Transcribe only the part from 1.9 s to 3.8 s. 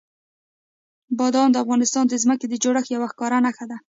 د ځمکې د جوړښت یوه ښکاره نښه ده.